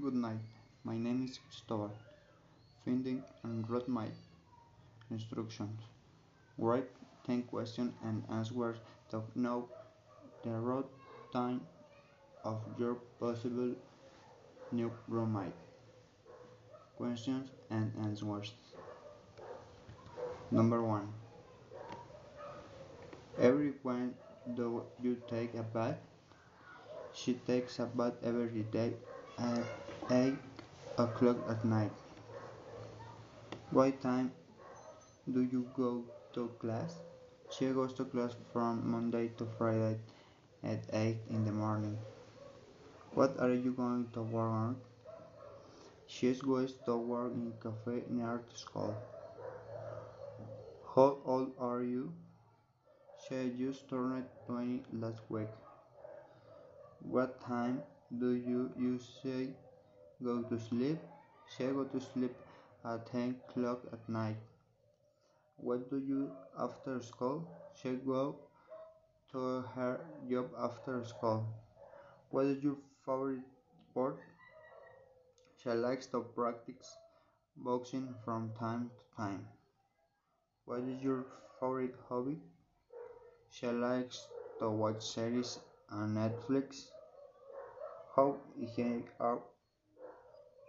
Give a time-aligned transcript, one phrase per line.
[0.00, 0.40] Good night.
[0.82, 1.90] My name is Cristobal.
[2.84, 4.06] Finding and wrote my
[5.10, 5.78] instructions.
[6.56, 6.88] Write
[7.26, 8.78] 10 questions and answers
[9.10, 9.68] to know
[10.42, 10.86] the road
[11.34, 11.60] time
[12.44, 13.74] of your possible
[14.72, 15.52] new roommate.
[16.96, 18.54] Questions and answers.
[20.50, 21.12] Number 1.
[23.38, 24.14] Every when
[24.54, 25.98] do you take a bath?
[27.12, 28.94] She takes a bath every day
[30.10, 30.34] 8
[30.98, 31.92] o'clock at night.
[33.70, 34.32] What time
[35.32, 36.02] do you go
[36.34, 36.96] to class?
[37.48, 40.00] She goes to class from Monday to Friday
[40.64, 41.96] at 8 in the morning.
[43.14, 44.76] What are you going to work on?
[46.08, 48.96] She goes to work in a cafe near the school.
[50.92, 52.12] How old are you?
[53.28, 55.54] She just turned 20 last week.
[56.98, 57.82] What time
[58.18, 59.54] do you usually
[60.22, 60.98] go to sleep?
[61.56, 62.34] She go to sleep
[62.84, 64.36] at 10 o'clock at night.
[65.56, 67.48] What do you after school?
[67.74, 68.36] She go
[69.32, 71.46] to her job after school.
[72.30, 73.44] What is your favorite
[73.90, 74.18] sport?
[75.62, 76.96] She likes to practice
[77.56, 79.46] boxing from time to time.
[80.64, 81.24] What is your
[81.58, 82.38] favorite hobby?
[83.50, 84.26] She likes
[84.60, 85.58] to watch series
[85.90, 86.86] on Netflix.
[88.14, 89.40] How hygienic are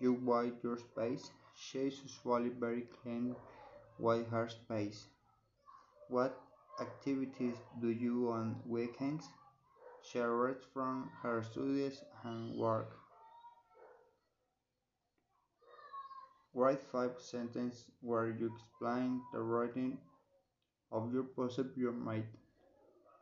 [0.00, 1.30] you with your space?
[1.54, 3.36] She is usually very clean
[3.98, 5.04] with her space.
[6.08, 6.40] What
[6.80, 9.28] activities do you on weekends?
[10.02, 12.96] She reads from her studies and work.
[16.54, 19.98] Write five sentences where you explain the writing
[20.90, 22.32] of your possible mate.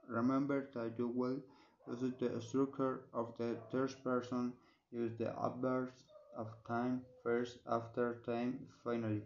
[0.08, 1.42] Remember that you will
[1.86, 4.52] use the structure of the third person.
[4.90, 6.04] Use the adverbs
[6.38, 9.22] of time first, after, time, finally.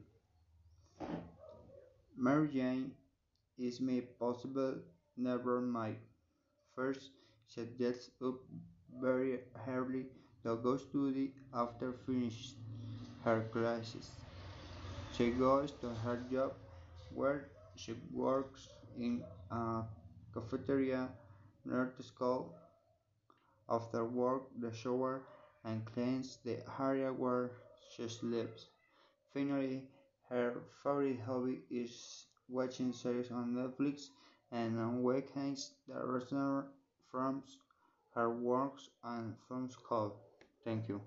[2.16, 2.92] Mary Jane
[3.58, 4.76] is my possible
[5.16, 6.00] never Mike.
[6.74, 7.10] First,
[7.48, 8.36] she gets up
[9.00, 10.06] very early
[10.44, 12.56] to go study after finishing
[13.24, 14.10] her classes.
[15.16, 16.54] She goes to her job
[17.14, 18.68] where she works
[18.98, 19.82] in a
[20.34, 21.10] cafeteria
[21.64, 22.54] near the school.
[23.68, 25.22] After work, the shower
[25.64, 27.50] and cleans the area where
[27.90, 28.66] she sleeps.
[29.32, 29.84] Finally,
[30.28, 34.08] her favorite hobby is watching series on Netflix
[34.52, 36.66] and on weekends the restaurant
[37.10, 37.42] from
[38.14, 40.16] her works and from school.
[40.64, 41.00] Thank you.